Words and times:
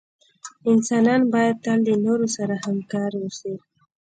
انسانان 0.71 1.21
باید 1.33 1.57
تل 1.65 1.79
دنورو 1.87 2.27
سره 2.37 2.53
همکار 2.65 3.11
اوسې 3.21 3.53